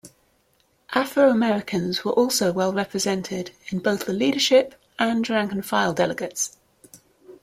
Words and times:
Afro-Americans 0.95 2.03
were 2.03 2.13
also 2.13 2.51
well 2.51 2.73
represented 2.73 3.51
in 3.67 3.77
both 3.77 4.07
the 4.07 4.13
leadership 4.13 4.73
and 4.97 5.29
rank-and-file 5.29 5.93
delegates. 5.93 6.57